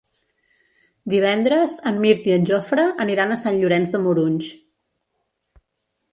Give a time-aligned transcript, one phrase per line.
[1.13, 4.49] Divendres en Mirt i en Jofre aniran a Sant Llorenç de Morunys.